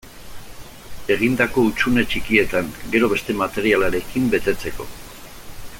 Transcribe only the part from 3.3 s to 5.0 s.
materialarekin betetzeko.